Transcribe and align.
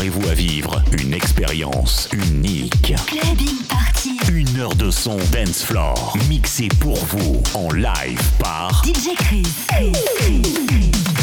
Préparez-vous 0.00 0.28
à 0.30 0.34
vivre 0.34 0.82
une 0.98 1.12
expérience 1.12 2.08
unique. 2.12 2.94
Clubbing 3.06 3.58
Party. 3.68 4.16
Une 4.32 4.58
heure 4.58 4.74
de 4.74 4.90
son 4.90 5.18
dance 5.30 5.62
floor 5.62 6.16
mixé 6.26 6.68
pour 6.80 6.96
vous 6.96 7.42
en 7.52 7.70
live 7.70 8.18
par 8.38 8.82
DJ 8.82 9.14
Chris. 9.18 9.42
Chris, 9.68 9.92
Chris, 10.16 10.42
Chris. 10.68 11.19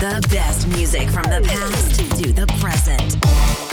The 0.00 0.26
best 0.30 0.66
music 0.68 1.10
from 1.10 1.24
the 1.24 1.42
past 1.46 2.00
to 2.16 2.32
the 2.32 2.46
present. 2.58 3.69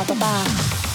ba 0.00 0.14
ba 0.14 0.14
ba. 0.14 0.89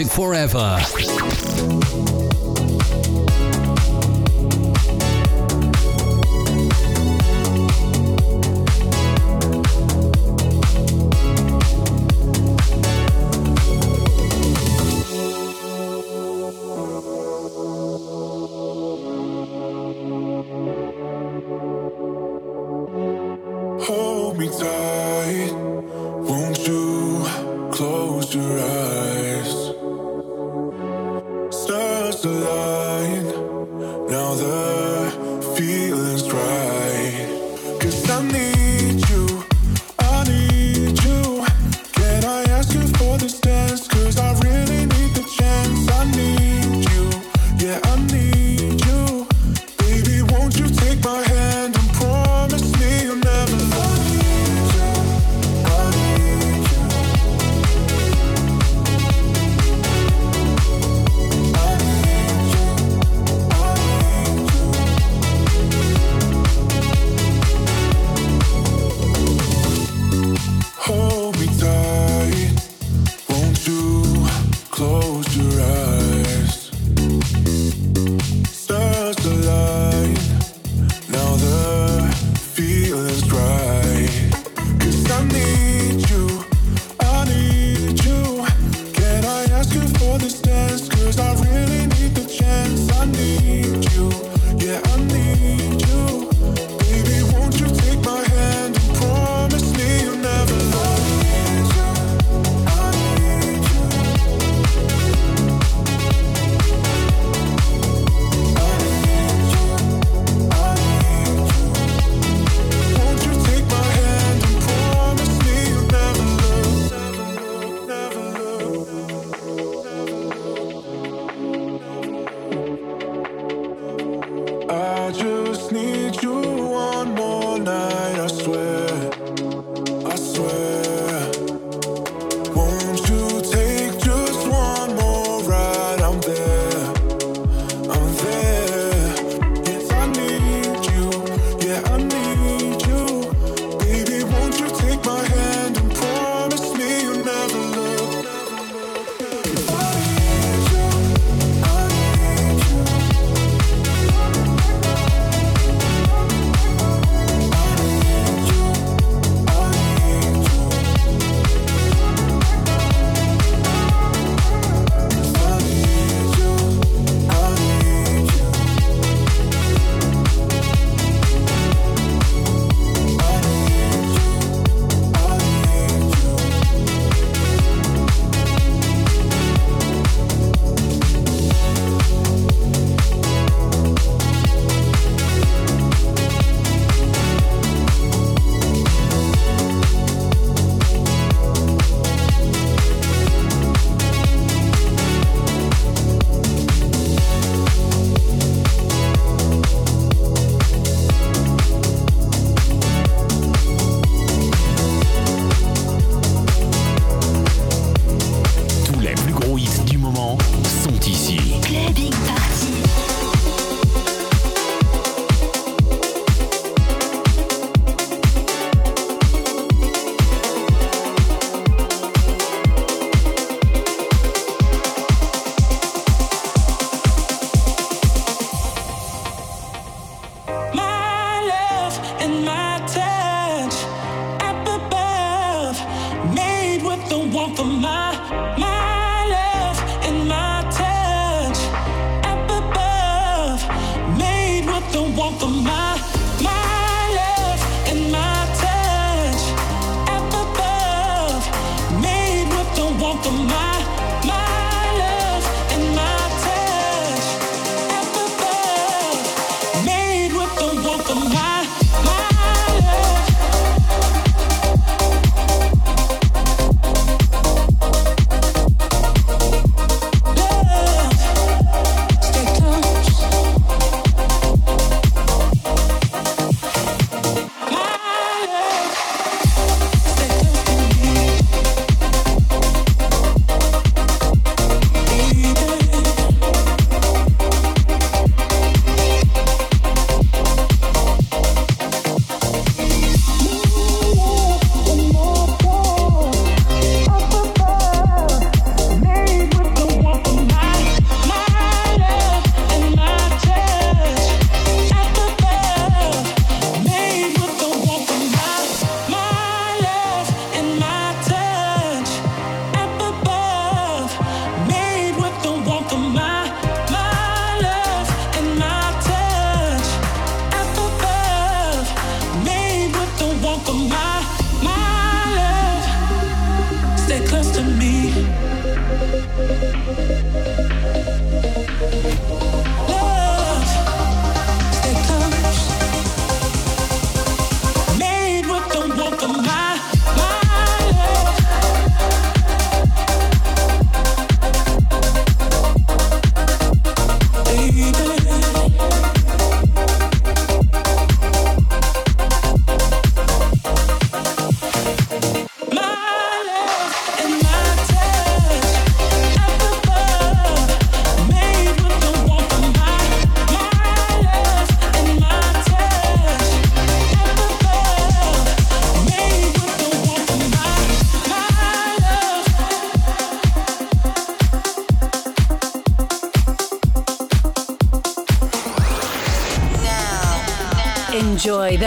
Music 0.00 0.12
forever. 0.12 1.09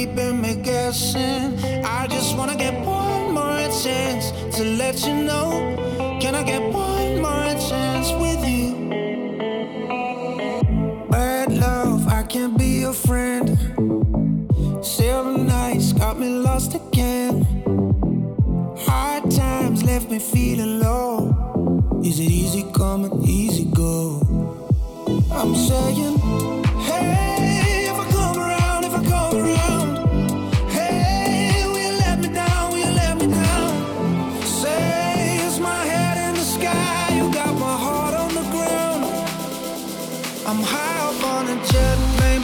keeping 0.00 0.40
me 0.40 0.54
guessing. 0.56 1.58
I 1.84 2.06
just 2.06 2.34
wanna 2.34 2.56
get 2.56 2.74
one 2.86 3.34
more 3.34 3.68
chance 3.82 4.32
to 4.56 4.64
let 4.64 4.96
you 5.06 5.14
know. 5.28 5.48
Can 6.22 6.34
I 6.34 6.42
get 6.42 6.62
one 6.72 7.20
more 7.26 7.52
chance 7.68 8.08
with 8.22 8.42
you? 8.52 8.68
Bad 11.10 11.52
love, 11.52 12.08
I 12.08 12.22
can't 12.22 12.56
be 12.56 12.80
your 12.84 12.94
friend. 12.94 13.46
Silver 14.82 15.36
nights 15.36 15.92
got 15.92 16.18
me 16.18 16.28
lost 16.46 16.74
again. 16.74 17.34
Hard 18.86 19.30
times 19.30 19.84
left 19.84 20.10
me 20.10 20.18
feeling 20.18 20.80
low. 20.80 21.14
Is 22.02 22.18
it 22.20 22.30
easy 22.42 22.64
coming, 22.72 23.12
easy 23.26 23.66
go? 23.66 24.00
I'm 25.30 25.54
saying, 25.54 26.59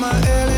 my 0.06 0.22
early 0.28 0.55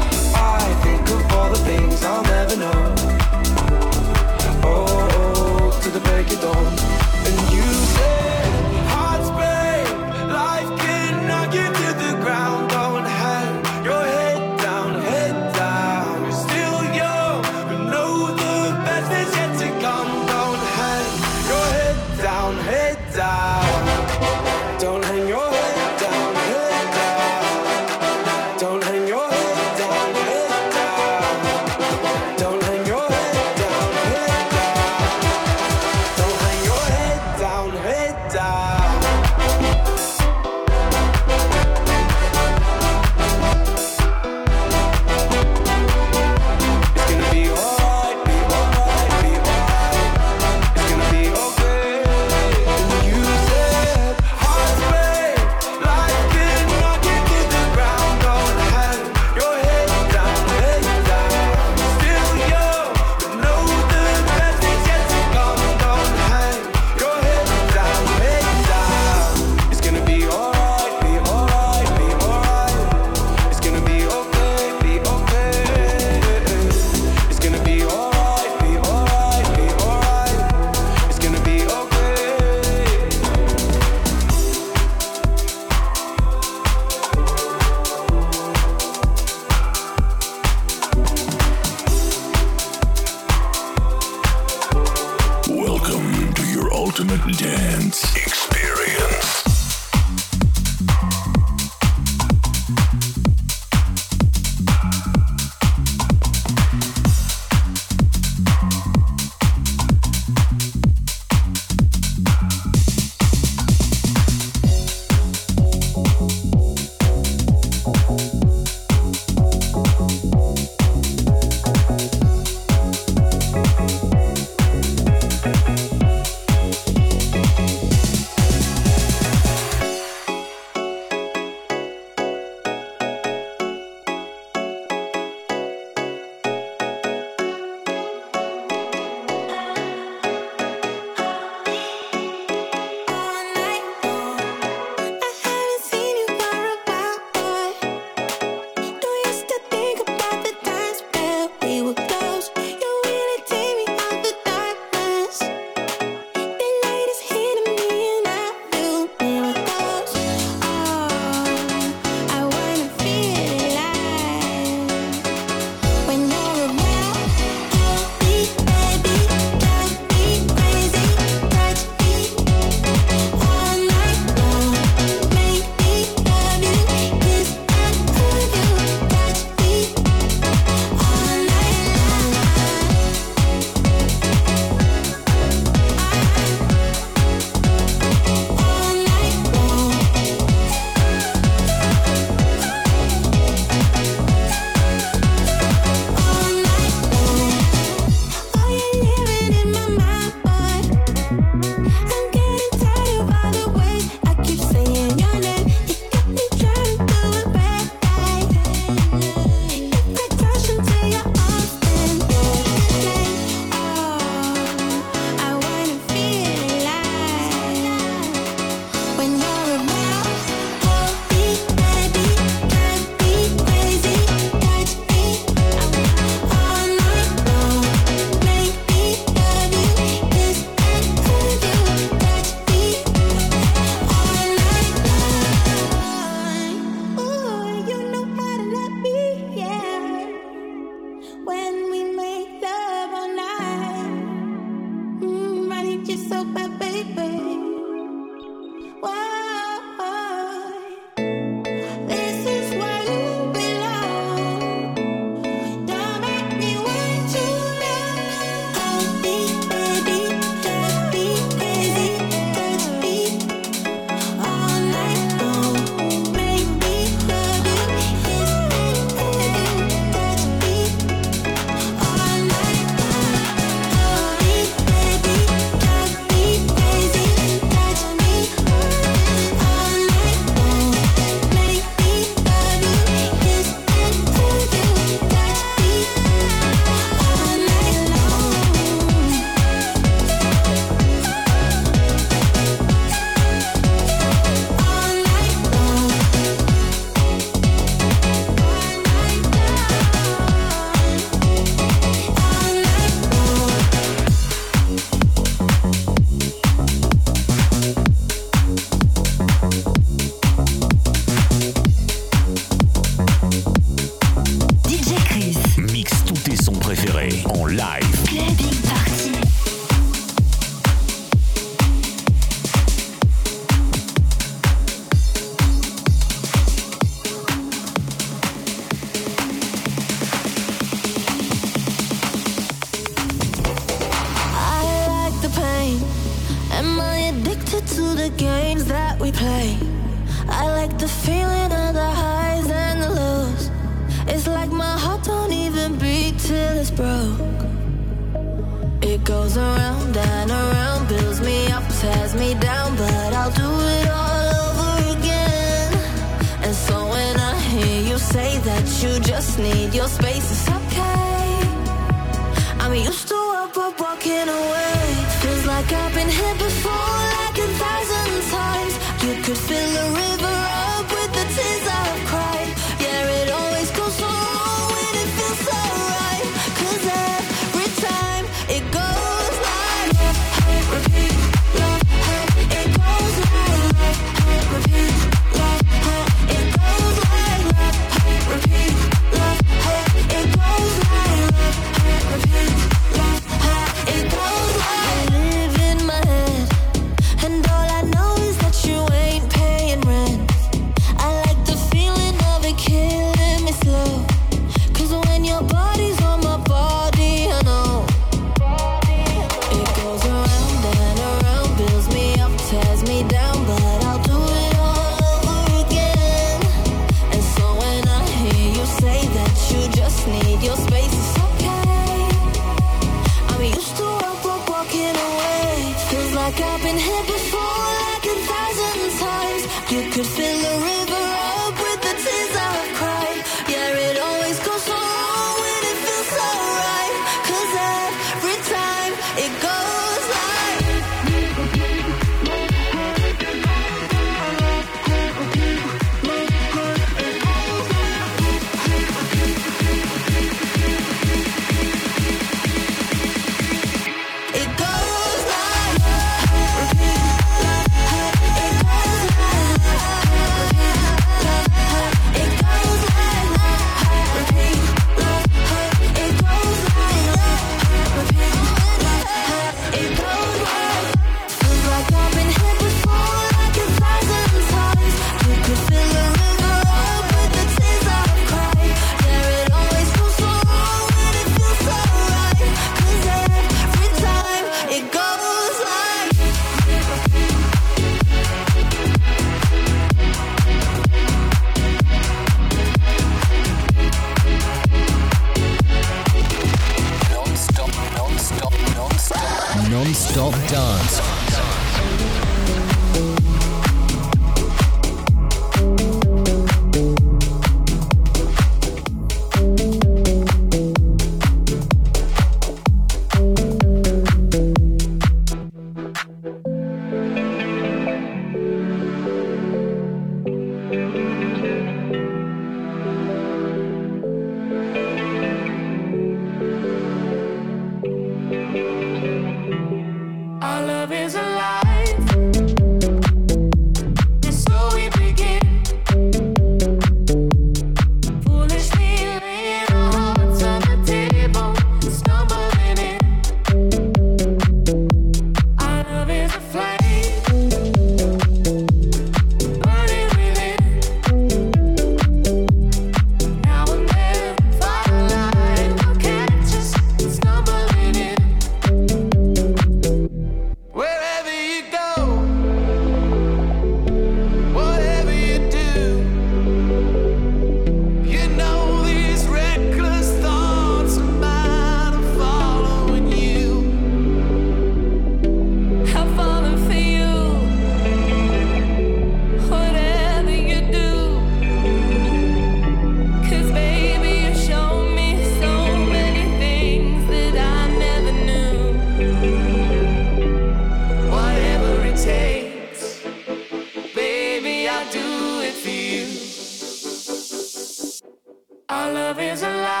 Our 598.91 599.13
love 599.13 599.39
is 599.39 599.63
alive. 599.63 600.00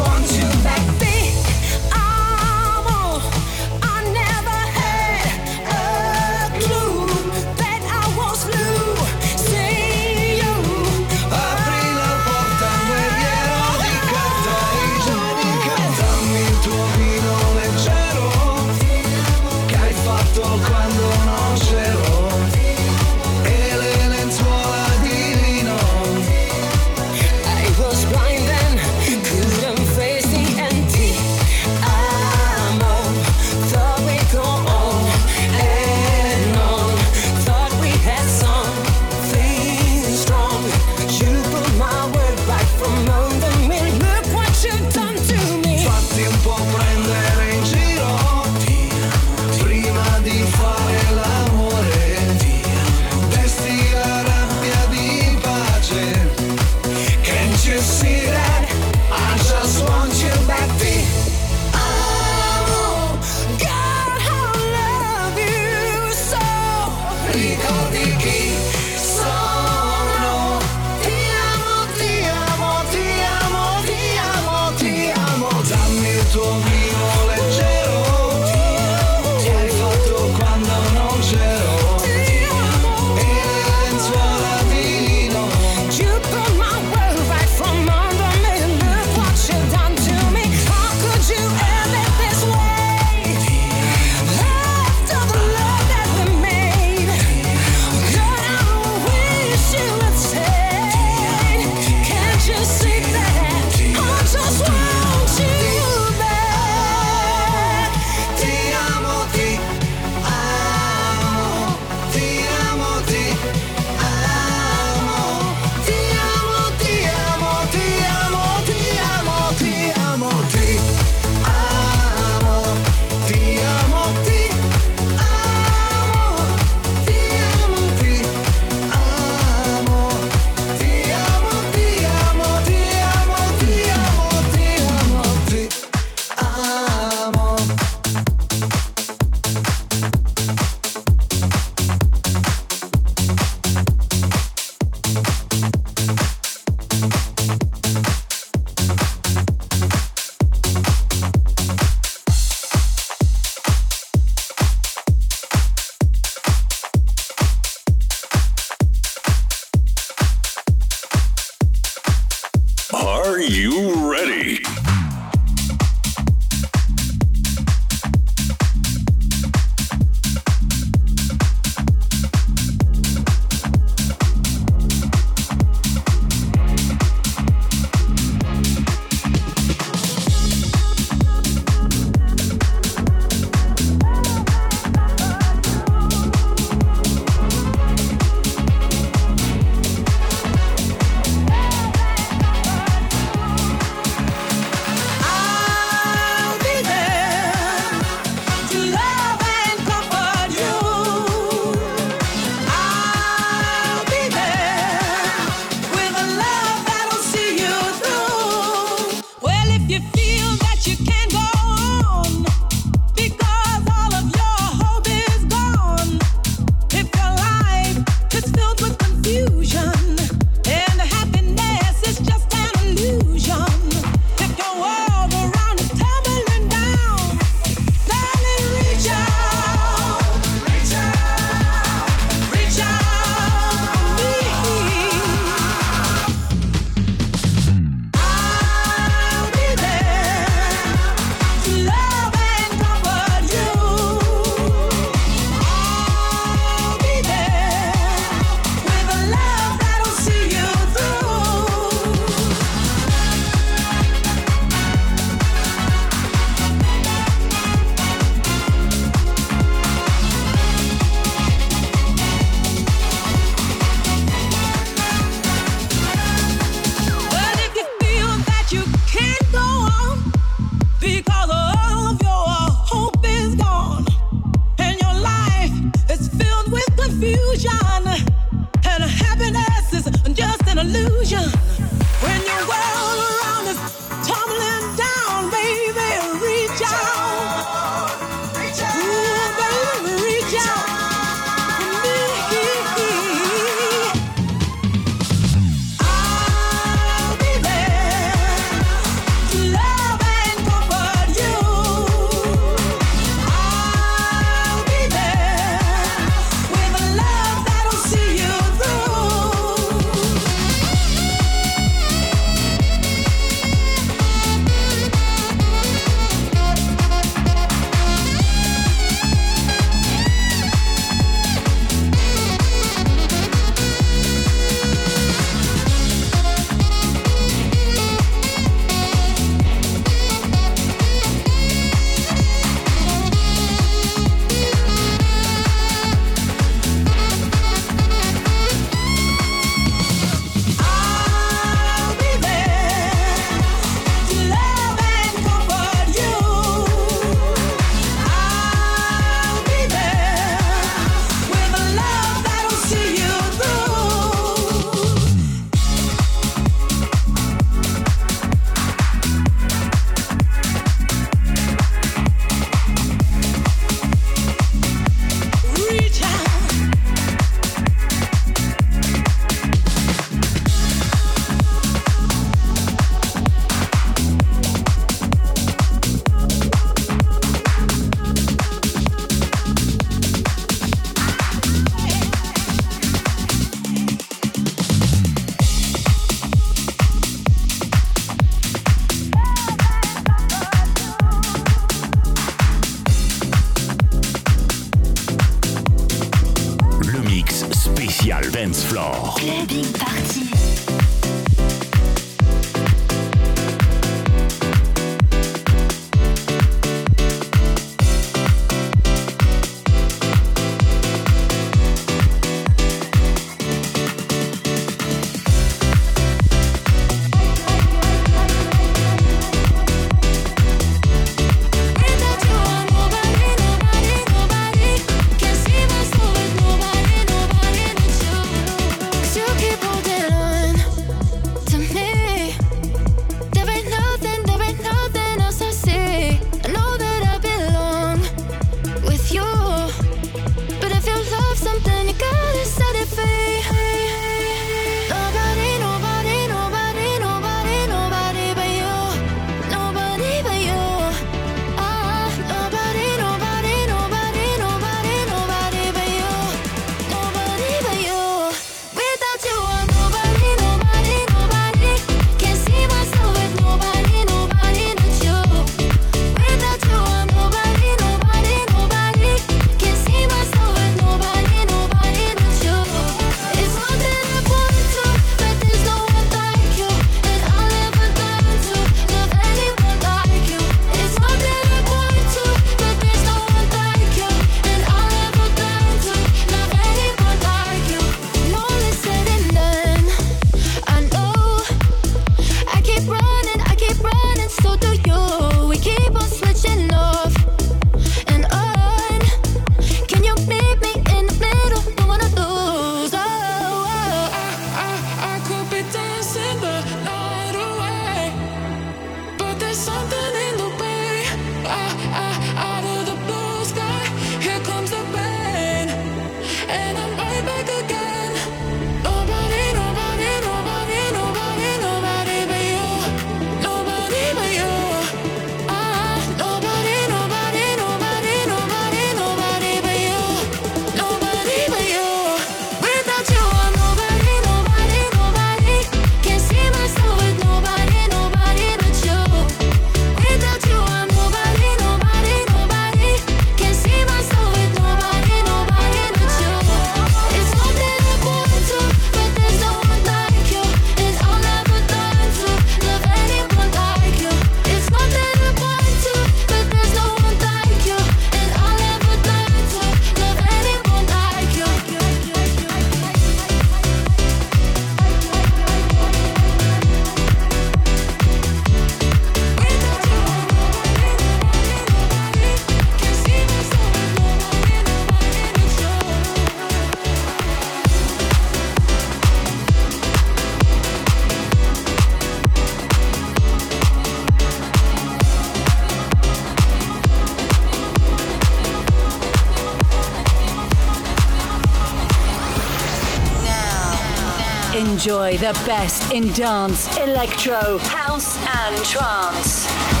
Enjoy 595.01 595.35
the 595.37 595.59
best 595.65 596.13
in 596.13 596.31
dance, 596.33 596.85
electro, 596.99 597.79
house, 597.79 598.37
and 598.37 598.85
trance. 598.85 600.00